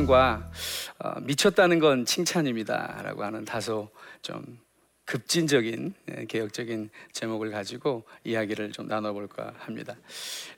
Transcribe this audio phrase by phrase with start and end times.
[0.00, 0.50] 여러분과
[0.98, 3.90] 어, 미쳤다는 건 칭찬입니다라고 하는 다소
[4.22, 4.58] 좀
[5.04, 9.96] 급진적인 예, 개혁적인 제목을 가지고 이야기를 좀 나눠볼까 합니다.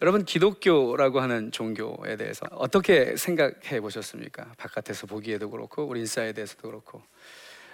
[0.01, 4.53] 여러분 기독교라고 하는 종교에 대해서 어떻게 생각해 보셨습니까?
[4.59, 7.03] 바깥에서 보기에도 그렇고 우리 inside에서도 그렇고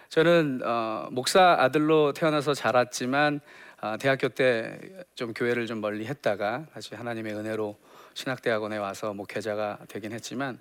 [0.08, 3.40] 저는 어, 목사 아들로 태어나서 자랐지만
[3.80, 4.78] 어, 대학교 때
[5.18, 7.76] 좀 교회를 좀 멀리 했다가 다시 하나님의 은혜로
[8.14, 10.60] 신학대학원에 와서 목회자가 되긴 했지만 어,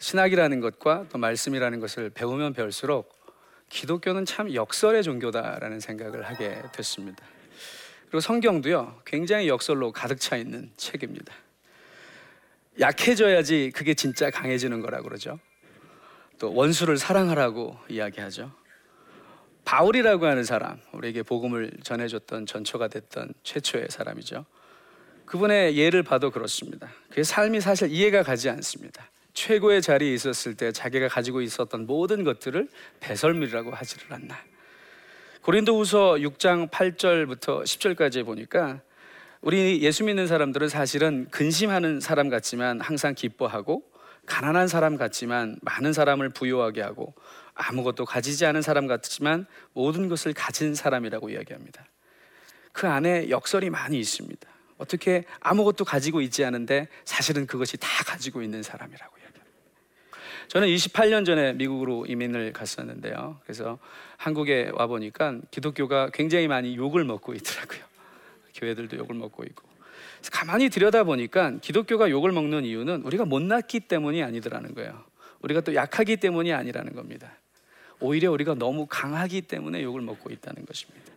[0.00, 3.18] 신학이라는 것과 또 말씀이라는 것을 배우면 배울수록
[3.68, 7.24] 기독교는 참 역설의 종교다라는 생각을 하게 됐습니다.
[8.08, 11.32] 그리고 성경도요 굉장히 역설로 가득 차 있는 책입니다.
[12.78, 15.38] 약해져야지 그게 진짜 강해지는 거라 그러죠.
[16.38, 18.50] 또 원수를 사랑하라고 이야기하죠.
[19.64, 24.46] 바울이라고 하는 사람, 우리에게 복음을 전해줬던 전초가 됐던 최초의 사람이죠.
[25.26, 26.88] 그분의 예를 봐도 그렇습니다.
[27.10, 29.08] 그의 삶이 사실 이해가 가지 않습니다.
[29.32, 32.68] 최고의 자리에 있었을 때 자기가 가지고 있었던 모든 것들을
[33.00, 34.36] 배설물이라고 하지를 않나.
[35.42, 38.80] 고린도후서 6장 8절부터 10절까지 보니까
[39.40, 43.82] 우리 예수 믿는 사람들은 사실은 근심하는 사람 같지만 항상 기뻐하고
[44.26, 47.14] 가난한 사람 같지만 많은 사람을 부유하게 하고
[47.54, 51.86] 아무것도 가지지 않은 사람 같지만 모든 것을 가진 사람이라고 이야기합니다.
[52.72, 54.48] 그 안에 역설이 많이 있습니다.
[54.76, 59.19] 어떻게 아무것도 가지고 있지 않은데 사실은 그것이 다 가지고 있는 사람이라고 이야기합니다.
[60.50, 63.38] 저는 28년 전에 미국으로 이민을 갔었는데요.
[63.44, 63.78] 그래서
[64.16, 67.78] 한국에 와 보니까 기독교가 굉장히 많이 욕을 먹고 있더라고요.
[68.56, 69.68] 교회들도 욕을 먹고 있고.
[70.32, 75.04] 가만히 들여다 보니까 기독교가 욕을 먹는 이유는 우리가 못났기 때문이 아니더라는 거예요.
[75.42, 77.30] 우리가 또 약하기 때문이 아니라는 겁니다.
[78.00, 81.12] 오히려 우리가 너무 강하기 때문에 욕을 먹고 있다는 것입니다.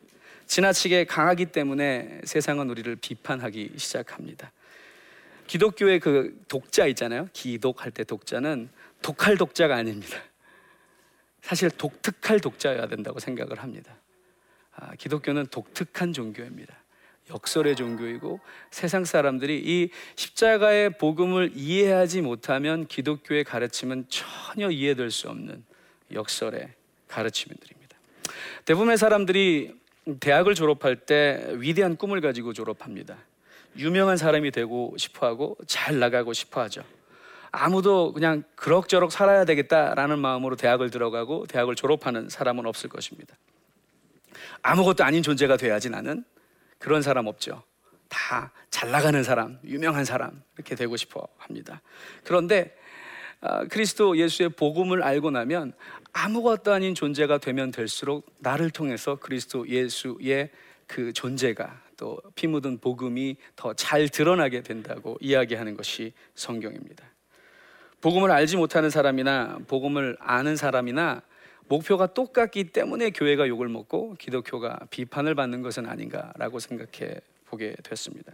[0.45, 4.51] 지나치게 강하기 때문에 세상은 우리를 비판하기 시작합니다.
[5.47, 7.29] 기독교의 그 독자 있잖아요.
[7.33, 8.69] 기독할 때 독자는
[9.03, 10.17] 독할 독자가 아닙니다.
[11.41, 13.95] 사실 독특할 독자여야 된다고 생각을 합니다.
[14.75, 16.73] 아, 기독교는 독특한 종교입니다.
[17.29, 18.39] 역설의 종교이고
[18.71, 25.63] 세상 사람들이 이 십자가의 복음을 이해하지 못하면 기독교의 가르침은 전혀 이해될 수 없는
[26.11, 26.69] 역설의
[27.07, 27.97] 가르침들입니다.
[28.65, 29.75] 대부분의 사람들이
[30.19, 33.17] 대학을 졸업할 때 위대한 꿈을 가지고 졸업합니다.
[33.77, 36.83] 유명한 사람이 되고 싶어 하고 잘 나가고 싶어 하죠.
[37.53, 43.35] 아무도 그냥 그럭저럭 살아야 되겠다라는 마음으로 대학을 들어가고 대학을 졸업하는 사람은 없을 것입니다.
[44.63, 46.25] 아무것도 아닌 존재가 돼야지 나는
[46.79, 47.63] 그런 사람 없죠.
[48.09, 51.81] 다 잘 나가는 사람, 유명한 사람 이렇게 되고 싶어 합니다.
[52.23, 52.75] 그런데
[53.39, 55.73] 아, 그리스도 예수의 복음을 알고 나면
[56.11, 60.49] 아무것도 아닌 존재가 되면 될수록 나를 통해서 그리스도 예수의
[60.87, 67.05] 그 존재가 또 피 묻은 복음이 더 잘 드러나게 된다고 이야기하는 것이 성경입니다.
[68.03, 71.21] 복음을 알지 못하는 사람이나 복음을 아는 사람이나
[71.69, 77.15] 목표가 똑같기 때문에 교회가 욕을 먹고 기독교가 비판을 받는 것은 아닌가라고 생각해
[77.45, 78.33] 보게 됐습니다.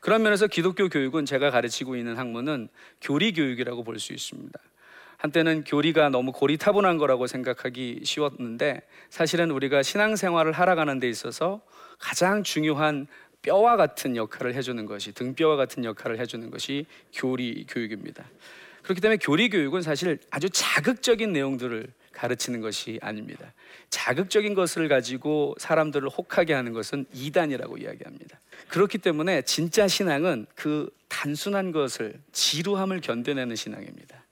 [0.00, 2.68] 그런 면에서 기독교 교육은 제가 가르치고 있는 학문은
[3.00, 4.60] 교리 교육이라고 볼 수 있습니다.
[5.16, 11.62] 한때는 교리가 너무 고리타분한 거라고 생각하기 쉬웠는데 사실은 우리가 신앙생활을 하라가는 데 있어서
[11.98, 13.08] 가장 중요한
[13.42, 18.24] 뼈와 같은 역할을 해주는 것이 등뼈와 같은 역할을 해주는 것이 교리 교육입니다.
[18.84, 23.52] 그렇기 때문에 교리 교육은 사실 아주 자극적인 내용들을 가르치는 것이 아닙니다.
[23.90, 28.38] 자극적인 것을 가지고 사람들을 혹하게 하는 것은 이단이라고 이야기합니다.
[28.68, 34.22] 그렇기 때문에 진짜 신앙은 그 단순한 것을 지루함을 견뎌내는 신앙입니다.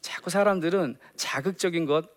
[0.00, 2.10] 자꾸 사람들은 자극적인 것,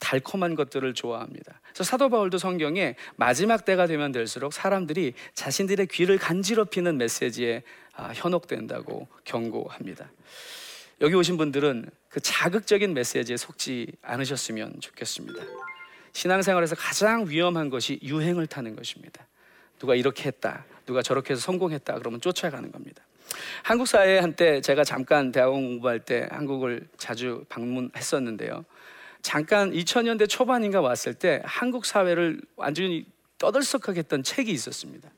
[0.00, 1.60] 달콤한 것들을 좋아합니다.
[1.72, 7.62] 그래서 사도 바울도 성경에 마지막 때가 되면 될수록 사람들이 자신들의 귀를 간지럽히는 메시지에
[7.94, 10.10] 아, 현혹된다고 경고합니다.
[11.00, 15.44] 여기 오신 분들은 그 자극적인 메시지에 속지 않으셨으면 좋겠습니다.
[16.12, 19.26] 신앙생활에서 가장 위험한 것이 유행을 타는 것입니다.
[19.78, 23.02] 누가 이렇게 했다, 누가 저렇게 해서 성공했다, 그러면 쫓아가는 겁니다.
[23.62, 28.64] 한국 사회 한때 제가 잠깐 대학원 공부할 때 한국을 자주 방문했었는데요.
[29.22, 33.06] 잠깐 2000년대 초반인가 왔을 때 한국 사회를 완전히
[33.38, 35.10] 떠들썩하게 했던 책이 있었습니다.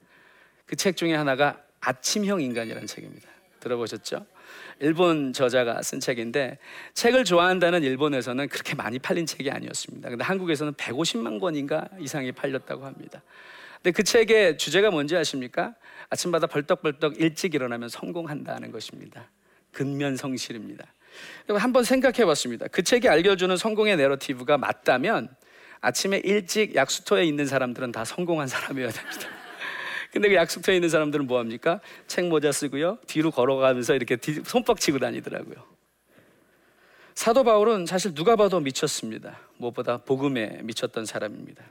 [0.66, 3.28] 그 책 중에 하나가 아침형 인간이라는 책입니다.
[3.60, 4.26] 들어보셨죠?
[4.80, 6.58] 일본 저자가 쓴 책인데
[6.94, 10.08] 책을 좋아한다는 일본에서는 그렇게 많이 팔린 책이 아니었습니다.
[10.08, 13.22] 근데 한국에서는 150만 권인가 이상이 팔렸다고 합니다.
[13.76, 15.74] 근데 그 책의 주제가 뭔지 아십니까?
[16.08, 19.30] 아침마다 벌떡벌떡 일찍 일어나면 성공한다는 것입니다.
[19.72, 20.84] 근면 성실입니다.
[21.48, 22.66] 한번 생각해 봤습니다.
[22.68, 25.28] 그 책이 알려주는 성공의 내러티브가 맞다면
[25.80, 29.39] 아침에 일찍 약수터에 있는 사람들은 다 성공한 사람이어야 됩니다.
[30.12, 31.80] 근데 그 약속터에 있는 사람들은 뭐 합니까?
[32.06, 32.98] 책 모자 쓰고요.
[33.06, 35.56] 뒤로 걸어가면서 이렇게 손뻑 치고 다니더라고요.
[37.14, 39.38] 사도 바울은 사실 누가 봐도 미쳤습니다.
[39.58, 41.64] 무엇보다 복음에 미쳤던 사람입니다.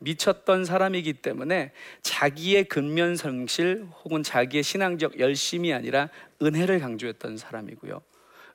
[0.00, 1.72] 미쳤던 사람이기 때문에
[2.02, 6.08] 자기의 근면 성실 혹은 자기의 신앙적 열심이 아니라
[6.42, 8.00] 은혜를 강조했던 사람이고요.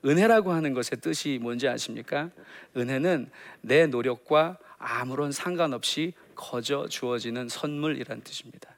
[0.05, 2.29] 은혜라고 하는 것의 뜻이 뭔지 아십니까?
[2.77, 3.29] 은혜는
[3.61, 8.74] 내 노력과 아무런 상관없이 거저 주어지는 선물이란 뜻입니다.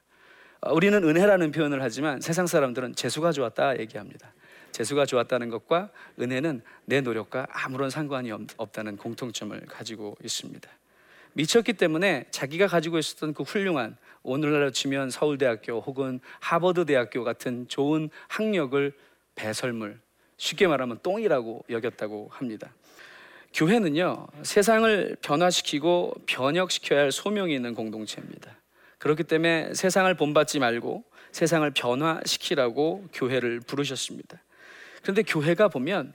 [0.60, 4.32] 어, 우리는 은혜라는 표현을 하지만 세상 사람들은 재수가 좋았다 얘기합니다.
[4.72, 5.90] 재수가 좋았다는 것과
[6.20, 10.68] 은혜는 내 노력과 아무런 상관이 없다는 공통점을 가지고 있습니다.
[11.34, 18.92] 미쳤기 때문에 자기가 가지고 있었던 그 훌륭한 오늘날로 치면 서울대학교 혹은 하버드대학교 같은 좋은 학력을
[19.36, 20.00] 배설물,
[20.36, 22.72] 쉽게 말하면 똥이라고 여겼다고 합니다.
[23.54, 28.57] 교회는요, 세상을 변화시키고 변혁시켜야 할 소명이 있는 공동체입니다.
[28.98, 34.42] 그렇기 때문에 세상을 본받지 말고 세상을 변화시키라고 교회를 부르셨습니다.
[35.02, 36.14] 그런데 교회가 보면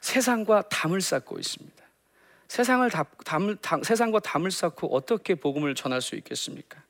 [0.00, 1.76] 세상과 담을 쌓고 있습니다.
[2.48, 2.90] 세상을
[3.24, 6.82] 담을, 담, 세상과 담을 쌓고 어떻게 복음을 전할 수 있겠습니까?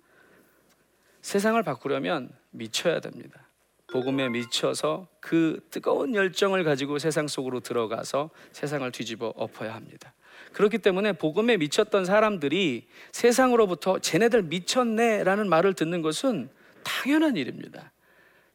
[1.22, 3.48] 세상을 바꾸려면 미쳐야 됩니다.
[3.90, 10.12] 복음에 미쳐서 그 뜨거운 열정을 가지고 세상 속으로 들어가서 세상을 뒤집어 엎어야 합니다.
[10.52, 16.48] 그렇기 때문에 복음에 미쳤던 사람들이 세상으로부터 쟤네들 미쳤네라는 말을 듣는 것은
[16.82, 17.92] 당연한 일입니다.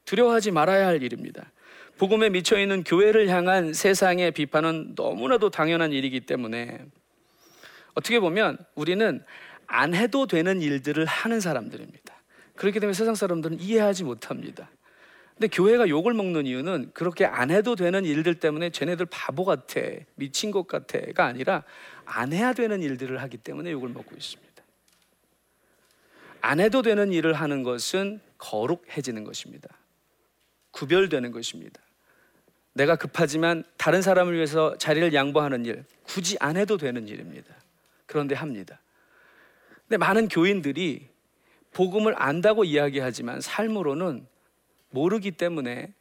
[0.06, 1.52] 두려워하지 말아야 할 일입니다.
[1.98, 6.86] 복음에 미쳐 있는 교회를 향한 세상의 비판은 너무나도 당연한 일이기 때문에
[7.94, 9.24] 어떻게 보면 우리는
[9.68, 12.14] 안 해도 되는 일들을 하는 사람들입니다.
[12.56, 14.70] 그렇기 때문에 세상 사람들은 이해하지 못합니다.
[15.36, 19.82] 근데 교회가 욕을 먹는 이유는 그렇게 안 해도 되는 일들 때문에 쟤네들 바보 같아,
[20.16, 21.64] 미친 것 같아가 아니라
[22.06, 24.54] 안 해야 되는 일들을 하기 때문에 욕을 먹고 있습니다.
[26.42, 29.70] 안 해도 되는 일을 하는 것은 거룩해지는 것입니다.
[30.72, 31.82] 구별되는 것입니다.
[32.74, 37.54] 내가 급하지만 다른 사람을 위해서 자리를 양보하는 일, 굳이 안 해도 되는 일입니다.
[38.06, 38.82] 그런데 합니다.
[39.88, 41.08] 근데 많은 교인들이
[41.72, 44.28] 복음을 안다고 이야기하지만 삶으로는
[44.94, 45.92] 모르기 때문에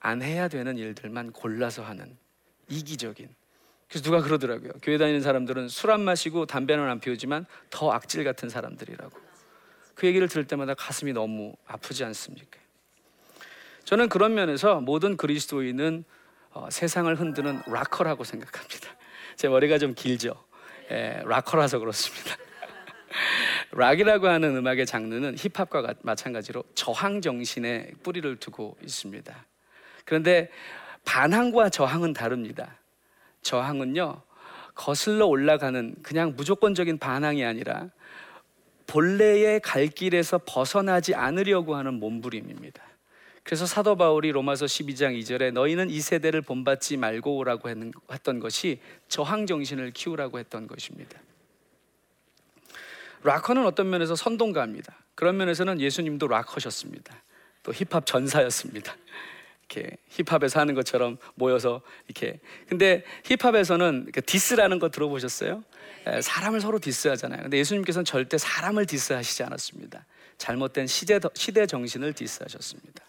[0.00, 2.16] 안 해야 되는 일들만 골라서 하는
[2.68, 3.28] 이기적인.
[3.86, 4.72] 그래서 누가 그러더라고요.
[4.82, 9.18] 교회 다니는 사람들은 술 안 마시고 담배는 안 피우지만 더 악질 같은 사람들이라고.
[9.94, 12.58] 그 얘기를 들을 때마다 가슴이 너무 아프지 않습니까?
[13.84, 16.04] 저는 그런 면에서 모든 그리스도인은
[16.52, 18.88] 어, 세상을 흔드는 락커라고 생각합니다.
[19.36, 20.42] 제 머리가 좀 길죠.
[20.90, 22.29] 예, 락커라서 그렇습니다.
[23.72, 29.46] 락이라고 하는 음악의 장르는 힙합과 마찬가지로 저항 정신에 뿌리를 두고 있습니다.
[30.04, 30.50] 그런데
[31.04, 32.76] 반항과 저항은 다릅니다.
[33.42, 34.22] 저항은요,
[34.74, 37.88] 거슬러 올라가는 그냥 무조건적인 반항이 아니라
[38.86, 42.82] 본래의 갈 길에서 벗어나지 않으려고 하는 몸부림입니다.
[43.44, 47.68] 그래서 사도 바울이 로마서 12장 2절에 너희는 이 세대를 본받지 말고라고
[48.12, 51.18] 했던 것이 저항 정신을 키우라고 했던 것입니다.
[53.22, 54.94] 락커는 어떤 면에서 선동가입니다.
[55.14, 57.22] 그런 면에서는 예수님도 락커셨습니다.
[57.62, 58.96] 또 힙합 전사였습니다.
[59.68, 62.40] 이렇게 힙합에서 하는 것처럼 모여서 이렇게.
[62.68, 65.62] 근데 힙합에서는 그 diss라는 거 들어보셨어요?
[66.22, 67.42] 사람을 서로 diss하잖아요.
[67.42, 70.06] 근데 예수님께서는 절대 사람을 diss하시지 않았습니다.
[70.38, 73.04] 잘못된 시대, 시대 정신을 diss하셨습니다.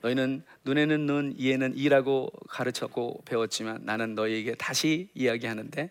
[0.00, 5.90] 너희는 눈에는 눈, 이에는 이라고 가르쳤고 배웠지만 나는 너희에게 다시 이야기하는데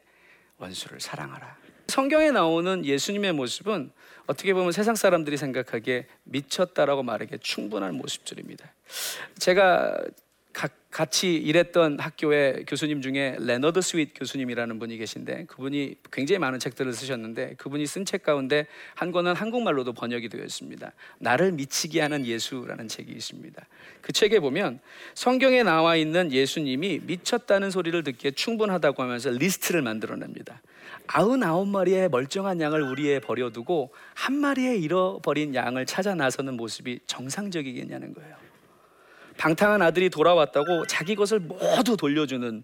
[0.58, 1.61] 원수를 사랑하라.
[1.92, 3.92] 성경에 나오는 예수님의 모습은
[4.26, 8.74] 어떻게 보면 세상 사람들이 생각하기에 미쳤다라고 말하기에 충분한 모습들입니다.
[9.38, 10.02] 제가
[10.54, 17.56] 같이 일했던 학교의 교수님 중에 레너드 스윗 교수님이라는 분이 계신데 그분이 굉장히 많은 책들을 쓰셨는데
[17.58, 20.92] 그분이 쓴 책 가운데 한 권은 한국말로도 번역이 되어 있습니다.
[21.20, 23.66] 나를 미치게 하는 예수라는 책이 있습니다.
[24.02, 24.80] 그 책에 보면
[25.14, 30.62] 성경에 나와 있는 예수님이 미쳤다는 소리를 듣기에 충분하다고 하면서 리스트를 만들어냅니다.
[31.08, 38.51] 아흔아홉 마리의 멀쩡한 양을 우리에 버려두고 한 마리의 잃어버린 양을 찾아 나서는 모습이 정상적이겠냐는 거예요.
[39.38, 42.64] 방탕한 아들이 돌아왔다고 자기 것을 모두 돌려주는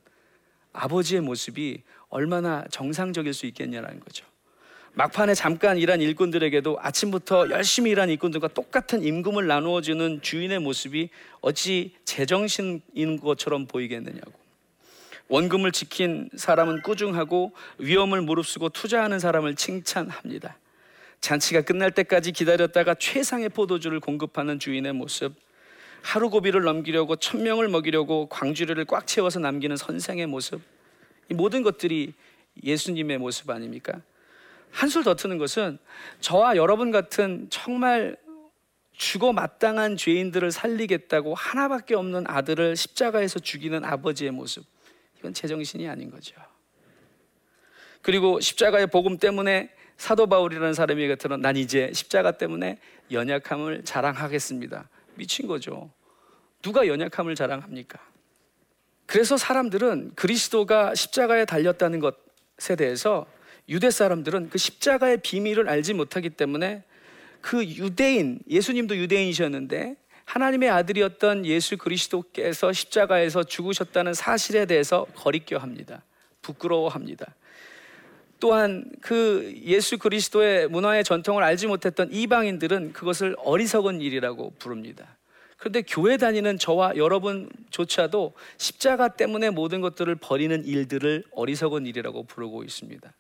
[0.74, 4.25] 아버지의 모습이 얼마나 정상적일 수 있겠냐는 거죠.
[4.93, 11.09] 막판에 잠깐 일한 일꾼들에게도 아침부터 열심히 일한 일꾼들과 똑같은 임금을 나누어 주는 주인의 모습이
[11.41, 14.31] 어찌 제정신인 것처럼 보이겠느냐고.
[15.27, 20.57] 원금을 지킨 사람은 꾸중하고 위험을 무릅쓰고 투자하는 사람을 칭찬합니다.
[21.21, 25.36] 잔치가 끝날 때까지 기다렸다가 최상의 포도주를 공급하는 주인의 모습,
[26.07, 30.61] 하루 고비를 넘기려고 천명을 먹이려고 광주리를 꽉 채워서 남기는 선생의 모습,
[31.29, 32.13] 이 모든 것들이
[32.63, 34.01] 예수님의 모습 아닙니까?
[34.71, 35.77] 한술 더 트는 것은
[36.21, 38.15] 저와 여러분 같은 정말
[38.93, 44.63] 죽어 마땅한 죄인들을 살리겠다고 하나밖에 없는 아들을 십자가에서 죽이는 아버지의 모습.
[45.17, 46.35] 그건 제정신이 아닌 거죠.
[48.01, 52.79] 그리고 십자가의 복음 때문에 사도 바울이라는 사람이 곁으로 난 이제 십자가 때문에
[53.11, 54.89] 연약함을 자랑하겠습니다.
[55.15, 55.91] 미친 거죠.
[56.61, 57.99] 누가 연약함을 자랑합니까?
[59.05, 63.25] 그래서 사람들은 그리스도가 십자가에 달렸다는 것에 대해서
[63.69, 66.83] 유대 사람들은 그 십자가의 비밀을 알지 못하기 때문에
[67.41, 69.95] 그 유대인, 예수님도 유대인이셨는데
[70.25, 76.03] 하나님의 아들이었던 예수 그리스도께서 십자가에서 죽으셨다는 사실에 대해서 거리껴 합니다.
[76.41, 77.33] 부끄러워합니다.
[78.39, 85.17] 또한 그 예수 그리스도의 문화의 전통을 알지 못했던 이방인들은 그것을 어리석은 일이라고 부릅니다.
[85.57, 93.13] 그런데 교회 다니는 저와 여러분조차도 십자가 때문에 모든 것들을 버리는 일들을 어리석은 일이라고 부르고 있습니다.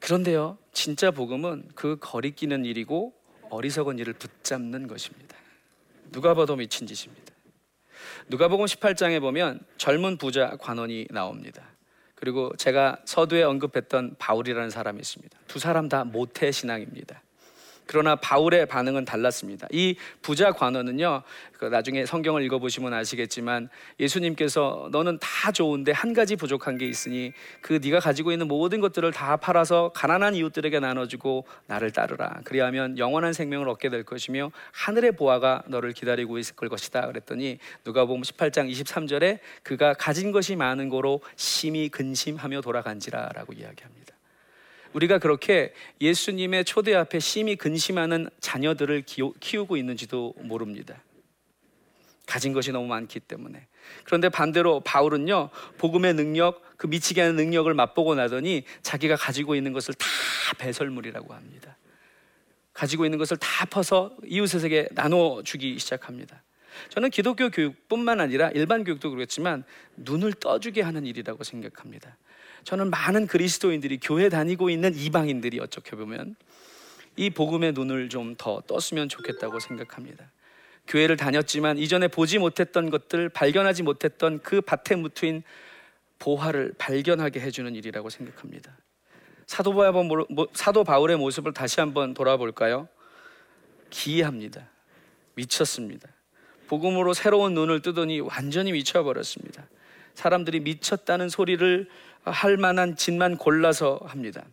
[0.00, 3.14] 그런데요, 진짜 복음은 그 거리끼는 일이고
[3.50, 5.36] 어리석은 일을 붙잡는 것입니다.
[6.12, 7.34] 누가 봐도 미친 짓입니다.
[8.28, 11.62] 누가복음 18장에 보면 젊은 부자 관원이 나옵니다.
[12.14, 15.38] 그리고 제가 서두에 언급했던 바울이라는 사람이 있습니다.
[15.46, 17.22] 두 사람 다 모태 신앙입니다.
[17.88, 19.66] 그러나 바울의 반응은 달랐습니다.
[19.72, 21.22] 이 부자 관원은요,
[21.54, 27.80] 그 나중에 성경을 읽어보시면 아시겠지만 예수님께서 너는 다 좋은데 한 가지 부족한 게 있으니 그
[27.82, 32.40] 네가 가지고 있는 모든 것들을 다 팔아서 가난한 이웃들에게 나눠주고 나를 따르라.
[32.44, 37.06] 그리하면 영원한 생명을 얻게 될 것이며 하늘의 보화가 너를 기다리고 있을 것이다.
[37.06, 44.07] 그랬더니 누가 보면 18장 23절에 그가 가진 것이 많은 거로 심히 근심하며 돌아간지라라고 이야기합니다.
[44.92, 49.04] 우리가 그렇게 예수님의 초대 앞에 심히 근심하는 자녀들을
[49.40, 51.02] 키우고 있는지도 모릅니다.
[52.26, 53.66] 가진 것이 너무 많기 때문에.
[54.04, 59.94] 그런데 반대로 바울은요, 복음의 능력, 그 미치게 하는 능력을 맛보고 나더니 자기가 가지고 있는 것을
[59.94, 60.06] 다
[60.58, 61.76] 배설물이라고 합니다.
[62.74, 66.42] 가지고 있는 것을 다 퍼서 이웃에게 나눠 주기 시작합니다.
[66.90, 69.64] 저는 기독교 교육뿐만 아니라 일반 교육도 그렇지만
[69.96, 72.16] 눈을 떠주게 하는 일이라고 생각합니다.
[72.64, 76.36] 저는 많은 그리스도인들이 교회 다니고 있는 이방인들이 어떻게 보면
[77.16, 80.30] 이 복음의 눈을 좀 더 떴으면 좋겠다고 생각합니다.
[80.86, 85.42] 교회를 다녔지만 이전에 보지 못했던 것들, 발견하지 못했던 그 밭에 묻힌
[86.18, 88.76] 보화를 발견하게 해주는 일이라고 생각합니다.
[89.46, 92.88] 사도 바울의 모습을 다시 한번 돌아볼까요?
[93.90, 94.68] 기이합니다.
[95.34, 96.08] 미쳤습니다.
[96.68, 99.68] 복음으로 새로운 눈을 뜨더니 완전히 미쳐버렸습니다.
[100.14, 101.88] 사람들이 미쳤다는 소리를
[102.30, 104.44] 할 만한 짓만 골라서 합니다.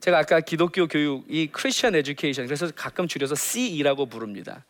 [0.00, 4.64] 제가 아까 기독교 교육 이 크리스천 에듀케이션 그래서 가끔 줄여서 CE라고 부릅니다.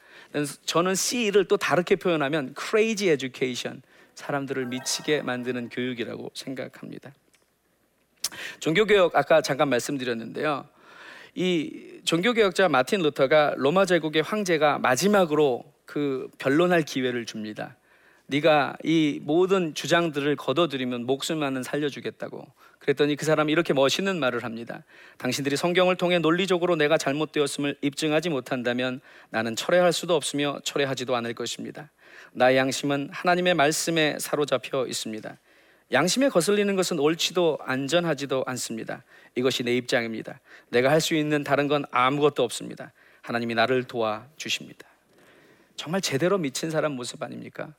[0.67, 3.83] 저는 CE를 또 다르게 표현하면 crazy education
[4.15, 7.13] 사람들을 미치게 만드는 교육이라고 생각합니다.
[8.61, 10.69] 종교개혁 아까 잠깐 말씀드렸는데요.
[11.35, 17.77] 이 종교개혁자 마틴 루터가 로마 제국의 황제가 마지막으로 그 변론할 기회를 줍니다.
[18.27, 22.47] 네가 이 모든 주장들을 거둬들이면 목숨만은 살려주겠다고.
[22.79, 24.85] 그랬더니 그 사람이 이렇게 멋있는 말을 합니다.
[25.19, 29.01] 당신들이 성경을 통해 논리적으로 내가 잘못되었음을 입증하지 못한다면
[29.31, 31.91] 나는 철회할 수도 없으며 철회하지도 않을 것입니다.
[32.33, 35.39] 나의 양심은 하나님의 말씀에 사로잡혀 있습니다.
[35.93, 39.05] 양심에 거슬리는 것은 옳지도 안전하지도 않습니다.
[39.35, 40.41] 이것이 내 입장입니다.
[40.71, 42.93] 내가 할 수 있는 다른 건 아무것도 없습니다.
[43.21, 44.89] 하나님이 나를 도와 주십니다.
[45.77, 47.75] 정말 제대로 미친 사람 모습 아닙니까?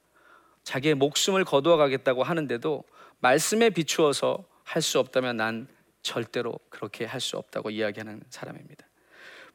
[0.64, 2.84] 자기의 목숨을 거두어 가겠다고 하는데도
[3.20, 5.68] 말씀에 비추어서 할 수 없다면 난
[6.02, 8.88] 절대로 그렇게 할 수 없다고 이야기하는 사람입니다.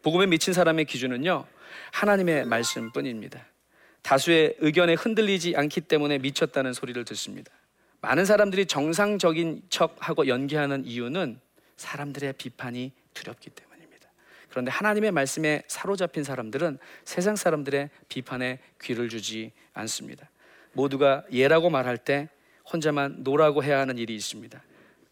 [0.02, 1.44] 복음에 미친 사람의 기준은요,
[1.92, 3.46] 하나님의 말씀뿐입니다.
[4.02, 7.50] 다수의 의견에 흔들리지 않기 때문에 미쳤다는 소리를 듣습니다.
[8.00, 11.40] 많은 사람들이 정상적인 척하고 연기하는 이유는
[11.76, 14.08] 사람들의 비판이 두렵기 때문입니다.
[14.50, 20.30] 그런데 하나님의 말씀에 사로잡힌 사람들은 세상 사람들의 비판에 귀를 주지 않습니다.
[20.78, 22.28] 모두가 예라고 말할 때
[22.72, 24.62] 혼자만 노라고 해야 하는 일이 있습니다.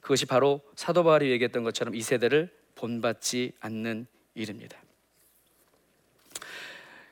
[0.00, 4.78] 그것이 바로 사도 바울이 얘기했던 것처럼 이 세대를 본받지 않는 일입니다.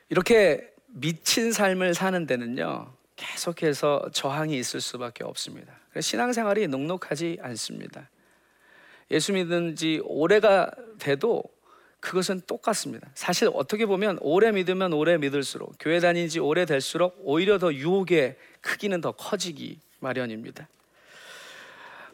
[0.09, 5.75] 이렇게 미친 삶을 사는 데는요, 계속해서 저항이 있을 수밖에 없습니다.
[5.99, 8.09] 신앙생활이 녹록하지 않습니다.
[9.11, 10.71] 예수 믿은 지 오래가
[11.01, 11.43] 돼도
[12.05, 13.09] 그것은 똑같습니다.
[13.15, 18.37] 사실 어떻게 보면 오래 믿으면 오래 믿을수록 교회 다닌 지 오래 될수록 오히려 더 유혹의
[18.61, 20.69] 크기는 더 커지기 마련입니다.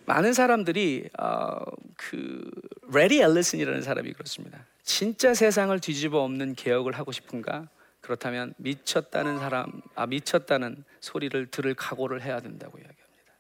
[0.07, 1.65] 많은 사람들이 어,
[1.97, 2.49] 그
[2.93, 4.65] 레디 앨리슨이라는 사람이 그렇습니다.
[4.85, 7.69] 진짜 세상을 뒤집어 엎는 개혁을 하고 싶은가?
[8.01, 13.33] 그렇다면 미쳤다는 사람, 아 미쳤다는 소리를 들을 각오를 해야 된다고 이야기합니다.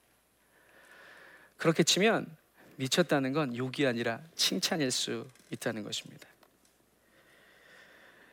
[1.56, 2.26] 그렇게 치면
[2.74, 6.29] 미쳤다는 건 욕이 아니라 칭찬일 수 있다는 것입니다.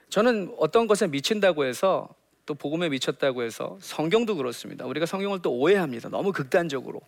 [0.10, 2.10] 저는 어떤 것에 미친다고 해서
[2.46, 4.86] 또 복음에 미쳤다고 해서 성경도 그렇습니다.
[4.86, 6.10] 우리가 성경을 또 오해합니다.
[6.10, 7.02] 너무 극단적으로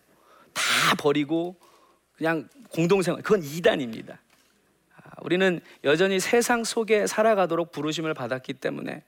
[0.53, 0.63] 다
[0.99, 1.55] 버리고
[2.17, 4.19] 그냥 공동생활 그건 이단입니다.
[4.97, 9.03] 아, 우리는 여전히 세상 속에 살아가도록 부르심을 받았기 때문에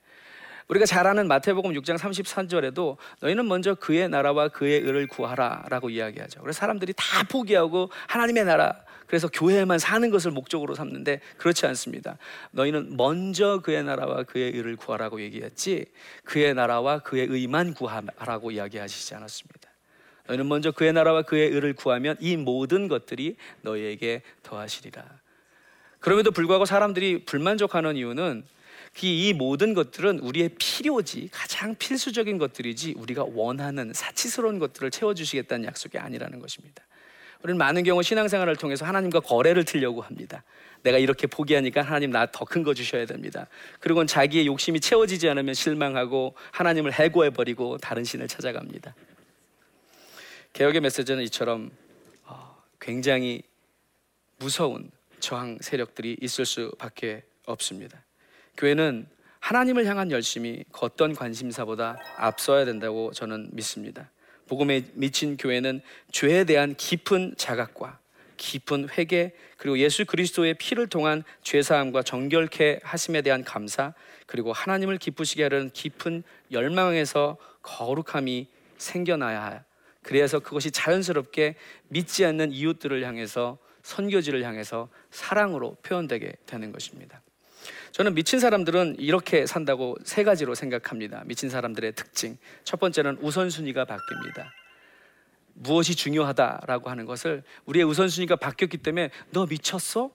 [0.68, 6.40] 우리가 잘 아는 마태복음 6장 33절에도 너희는 먼저 그의 나라와 그의 의를 구하라라고 이야기하죠.
[6.40, 8.80] 그래서 사람들이 다 포기하고 하나님의 나라
[9.12, 12.16] 그래서 교회에만 사는 것을 목적으로 삼는데 그렇지 않습니다.
[12.52, 15.84] 너희는 먼저 그의 나라와 그의 의를 구하라고 얘기했지
[16.24, 19.68] 그의 나라와 그의 의만 구하라고 이야기하시지 않았습니다.
[20.28, 25.04] 너희는 먼저 그의 나라와 그의 의를 구하면 이 모든 것들이 너희에게 더하시리라.
[26.00, 28.46] 그럼에도 불구하고 사람들이 불만족하는 이유는
[29.02, 36.38] 이 모든 것들은 우리의 필요지 가장 필수적인 것들이지 우리가 원하는 사치스러운 것들을 채워주시겠다는 약속이 아니라는
[36.38, 36.82] 것입니다.
[37.42, 40.44] 우리는 많은 경우 신앙생활을 통해서 하나님과 거래를 틀려고 합니다.
[40.82, 43.46] 내가 이렇게 포기하니까 하나님 나 더 큰 거 주셔야 됩니다.
[43.80, 48.94] 그리고 자기의 욕심이 채워지지 않으면 실망하고 하나님을 해고해 버리고 다른 신을 찾아갑니다.
[50.52, 51.70] 개혁의 메시지는 이처럼
[52.24, 53.42] 어, 굉장히
[54.38, 58.02] 무서운 저항 세력들이 있을 수밖에 없습니다.
[58.56, 59.06] 교회는
[59.40, 64.10] 하나님을 향한 열심이 어떤 관심사보다 앞서야 된다고 저는 믿습니다.
[64.52, 65.80] 복음에 미친 교회는
[66.10, 67.98] 죄에 대한 깊은 자각과
[68.36, 73.94] 깊은 회개 그리고 예수 그리스도의 피를 통한 죄 사함과 정결케 하심에 대한 감사
[74.26, 79.64] 그리고 하나님을 기쁘시게 하려는 깊은 열망에서 거룩함이 생겨나야
[80.02, 81.54] 그래서 그것이 자연스럽게
[81.88, 87.22] 믿지 않는 이웃들을 향해서 선교지를 향해서 사랑으로 표현되게 되는 것입니다.
[87.92, 91.22] 저는 미친 사람들은 이렇게 산다고 세 가지로 생각합니다.
[91.26, 92.38] 미친 사람들의 특징.
[92.64, 94.46] 첫 번째는 우선순위가 바뀝니다.
[95.54, 100.10] 무엇이 중요하다라고 하는 것을 우리의 우선순위가 바뀌었기 때문에 너 미쳤어?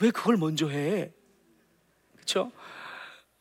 [0.00, 1.12] 왜 그걸 먼저 해?
[2.14, 2.52] 그렇죠?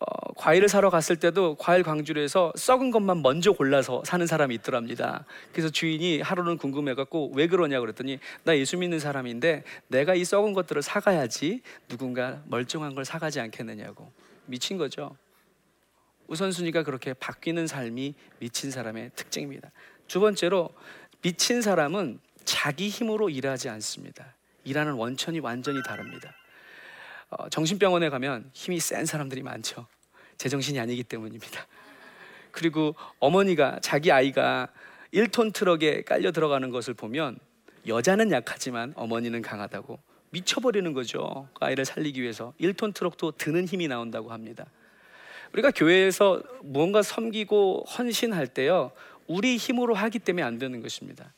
[0.03, 5.25] 어, 과일을 사러 갔을 때도 과일 광주리에서 썩은 것만 먼저 골라서 사는 사람이 있더랍니다.
[5.51, 10.81] 그래서 주인이 하루는 궁금해갖고 왜 그러냐 그랬더니 나 예수 믿는 사람인데 내가 이 썩은 것들을
[10.81, 14.11] 사가야지 누군가 멀쩡한 걸 사가지 않겠느냐고
[14.45, 15.15] 미친 거죠.
[16.27, 19.71] 우선순위가 그렇게 바뀌는 삶이 미친 사람의 특징입니다.
[20.07, 20.69] 두 번째로
[21.21, 24.35] 미친 사람은 자기 힘으로 일하지 않습니다.
[24.65, 26.33] 일하는 원천이 완전히 다릅니다.
[27.37, 29.87] 어, 정신병원에 가면 힘이 센 사람들이 많죠.
[30.37, 31.67] 제정신이 아니기 때문입니다.
[32.51, 34.69] 그리고 어머니가 자기 아이가
[35.13, 37.37] 1톤 트럭에 깔려 들어가는 것을 보면
[37.87, 39.99] 여자는 약하지만 어머니는 강하다고
[40.31, 41.47] 미쳐버리는 거죠.
[41.53, 44.65] 그 아이를 살리기 위해서 1톤 트럭도 드는 힘이 나온다고 합니다.
[45.53, 48.91] 우리가 교회에서 무언가 섬기고 헌신할 때요,
[49.27, 51.33] 우리 힘으로 하기 때문에 안 되는 것입니다.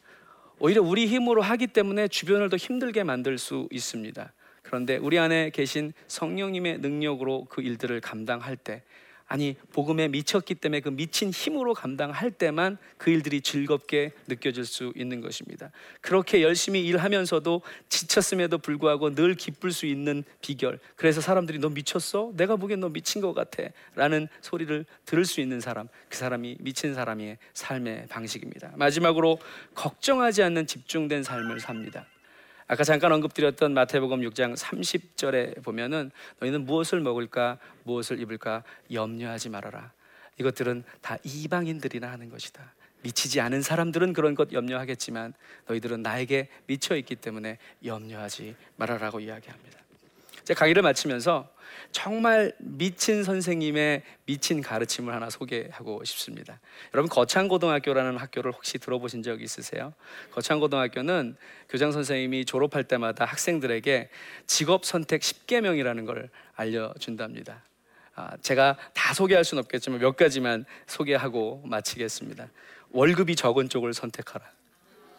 [0.60, 4.32] 오히려 우리 힘으로 하기 때문에 주변을 더 힘들게 만들 수 있습니다.
[4.66, 8.82] 그런데 우리 안에 계신 성령님의 능력으로 그 일들을 감당할 때
[9.28, 15.22] 아니 복음에 미쳤기 때문에 그 미친 힘으로 감당할 때만 그 일들이 즐겁게 느껴질 수 있는
[15.22, 15.72] 것입니다.
[16.02, 20.80] 그렇게 열심히 일하면서도 지쳤음에도 불구하고 늘 기쁠 수 있는 비결.
[20.96, 22.34] 그래서 사람들이 너 미쳤어?
[22.36, 27.38] 내가 보기엔 너 미친 것 같아.라는 소리를 들을 수 있는 사람, 그 사람이 미친 사람의
[27.54, 28.74] 삶의 방식입니다.
[28.76, 29.40] 마지막으로
[29.74, 32.06] 걱정하지 않는 집중된 삶을 삽니다.
[32.68, 39.92] 아까 잠깐 언급드렸던 마태복음 6장 30절에 보면은 너희는 무엇을 먹을까 무엇을 입을까 염려하지 말아라.
[40.40, 42.74] 이것들은 다 이방인들이나 하는 것이다.
[43.04, 45.34] 미치지 않은 사람들은 그런 것 염려하겠지만
[45.68, 49.85] 너희들은 나에게 미쳐 있기 때문에 염려하지 말아라고 이야기합니다.
[50.46, 51.50] 제가 강의를 마치면서
[51.92, 56.60] 정말 미친 선생님의 미친 가르침을 하나 소개하고 싶습니다.
[56.94, 59.94] 여러분 거창고등학교라는 학교를 혹시 들어보신 적 있으세요?
[60.32, 61.36] 거창고등학교는
[61.70, 64.10] 교장 선생님이 졸업할 때마다 학생들에게
[64.46, 67.64] 직업 선택 10개명이라는 걸 알려준답니다.
[68.16, 72.48] 아, 제가 다 소개할 수는 없겠지만 몇 가지만 소개하고 마치겠습니다.
[72.92, 74.46] 월급이 적은 쪽을 선택하라.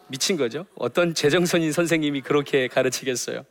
[0.07, 0.65] 미친 거죠?
[0.75, 3.45] 어떤 재정선인 선생님이 그렇게 가르치겠어요?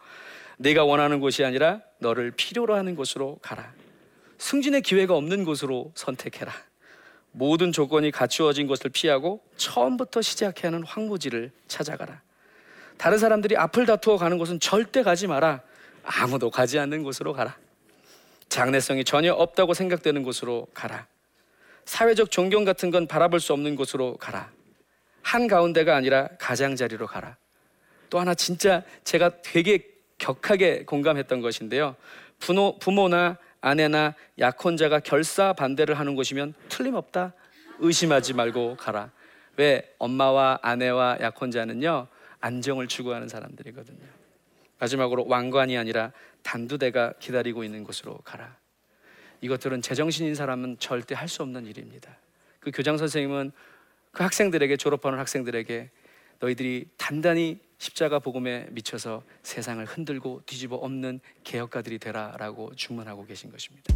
[0.56, 3.72] 내가 원하는 곳이 아니라 너를 필요로 하는 곳으로 가라.
[4.38, 6.52] 승진의 기회가 없는 곳으로 선택해라.
[7.32, 12.22] 모든 조건이 갖추어진 것을 피하고 처음부터 시작해야 하는 황무지를 찾아가라.
[12.96, 15.60] 다른 사람들이 앞을 다투어 가는 곳은 절대 가지 마라.
[16.02, 17.58] 아무도 가지 않는 곳으로 가라.
[18.48, 21.06] 장래성이 전혀 없다고 생각되는 곳으로 가라.
[21.84, 24.50] 사회적 존경 같은 건 바라볼 수 없는 곳으로 가라.
[25.20, 27.36] 한 가운데가 아니라 가장자리로 가라.
[28.08, 31.96] 또 하나 진짜 제가 되게 격하게 공감했던 것인데요.
[32.38, 37.32] 부모, 부모나 아내나 약혼자가 결사 반대를 하는 곳이면 틀림없다.
[37.78, 39.10] 의심하지 말고 가라.
[39.56, 42.08] 왜 엄마와 아내와 약혼자는요
[42.40, 44.06] 안정을 추구하는 사람들이거든요.
[44.78, 48.56] 마지막으로 왕관이 아니라 단두대가 기다리고 있는 곳으로 가라.
[49.40, 52.16] 이것들은 제정신인 사람은 절대 할 수 없는 일입니다.
[52.60, 53.52] 그 교장 선생님은
[54.12, 55.90] 그 학생들에게 졸업하는 학생들에게
[56.40, 63.94] 너희들이 단단히 십자가 복음에 미쳐서 세상을 흔들고 뒤집어 엎는 개혁가들이 되라라고 주문하고 계신 것입니다.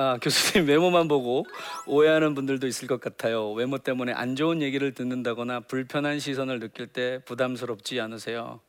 [0.00, 1.44] 아, 교수님 외모만 보고
[1.84, 3.50] 오해하는 분들도 있을 것 같아요.
[3.50, 8.60] 외모 때문에 안 좋은 얘기를 듣는다거나 불편한 시선을 느낄 때 부담스럽지 않으세요?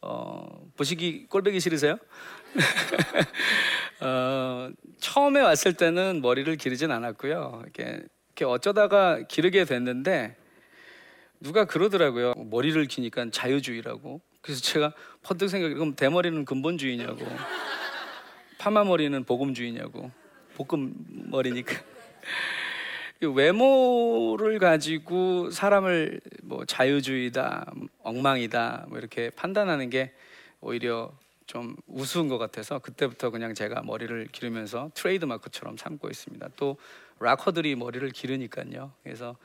[0.00, 1.98] 어, 보시기 꼴보기 싫으세요?
[4.00, 7.60] 어, 처음에 왔을 때는 머리를 기르진 않았고요.
[7.64, 10.34] 이렇게, 이렇게 어쩌다가 기르게 됐는데
[11.40, 12.32] 누가 그러더라고요.
[12.38, 14.22] 머리를 기니까 자유주의라고.
[14.40, 17.26] 그래서 제가 퍼뜩 생각해 그럼 대머리는 근본주의냐고.
[18.56, 20.23] 파마머리는 복음주의냐고.
[20.56, 20.94] 볶음
[21.30, 21.82] 머리니까
[23.20, 30.12] 외모를 가지고 사람을 뭐 자유주의다, 엉망이다 뭐 이렇게 판단하는 게
[30.60, 31.12] 오히려
[31.46, 36.48] 좀 우스운 것 같아서 그때부터 그냥 제가 머리를 기르면서 트레이드 마크처럼 삼고 있습니다.
[36.56, 36.76] 또
[37.20, 38.92] 락커들이 머리를 기르니까요.
[39.02, 39.36] 그래서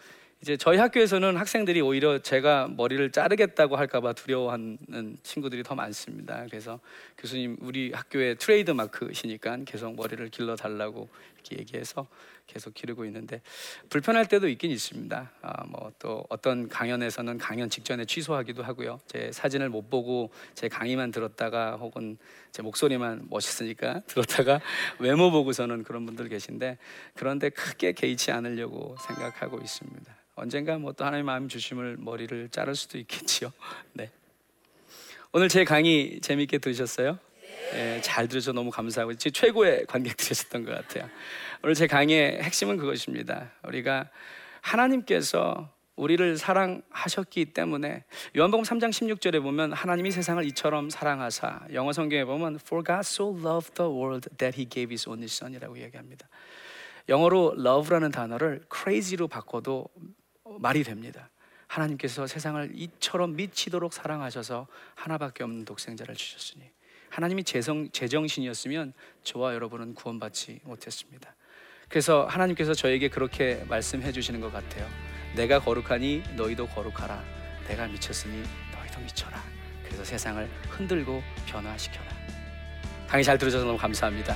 [0.42, 6.46] 이제 저희 학교에서는 학생들이 오히려 제가 머리를 자르겠다고 할까봐 두려워하는 친구들이 더 많습니다.
[6.50, 6.80] 그래서
[7.18, 12.08] 교수님 우리 학교의 트레이드 마크시니까 계속 머리를 길러 달라고 이렇게 얘기해서
[12.48, 13.42] 계속 기르고 있는데
[13.90, 15.32] 불편할 때도 있긴 있습니다.
[15.42, 19.00] 아, 뭐또 어떤 강연에서는 강연 직전에 취소하기도 하고요.
[19.08, 22.18] 제 사진을 못 보고 제 강의만 들었다가 혹은
[22.52, 24.62] 제 목소리만 멋있으니까 들었다가
[25.00, 26.78] 외모 보고서는 그런 분들 계신데
[27.16, 30.16] 그런데 크게 개의치 않으려고 생각하고 있습니다.
[30.36, 33.54] 언젠가 뭐 또 하나님 마음 주심을 머리를 자를 수도 있겠지요.
[33.94, 34.12] 네.
[35.32, 37.20] 오늘 제 강의 재미있게 들으셨어요?
[37.72, 41.10] 네, 잘 들으셔서 너무 감사하고 제 최고의 관객들이셨던 것 같아요.
[41.64, 43.52] 오늘 제 강의의 핵심은 그것입니다.
[43.64, 44.10] 우리가
[44.62, 48.06] 하나님께서 우리를 사랑하셨기 때문에
[48.38, 53.74] 요한복음 3장 16절에 보면 하나님이 세상을 이처럼 사랑하사 영어 성경에 보면 For God so loved
[53.74, 56.28] the world that he gave his only son이라고 얘기합니다.
[57.10, 59.90] 영어로 love라는 단어를 crazy로 바꿔도
[60.60, 61.30] 말이 됩니다.
[61.68, 66.72] 하나님께서 세상을 이처럼 미치도록 사랑하셔서 하나밖에 없는 독생자를 주셨으니
[67.10, 68.94] 하나님이 제성, 제정신이었으면
[69.24, 71.36] 저와 여러분은 구원받지 못했습니다.
[71.88, 74.88] 그래서 하나님께서 저에게 그렇게 말씀해 주시는 것 같아요.
[75.36, 77.24] 내가 거룩하니 너희도 거룩하라.
[77.68, 78.44] 내가 미쳤으니
[78.74, 79.42] 너희도 미쳐라.
[79.84, 82.08] 그래서 세상을 흔들고 변화시켜라.
[83.08, 84.36] 강의 잘 들으셔서 너무 감사합니다.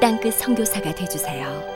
[0.00, 1.75] 땅끝 성교사가 되주세요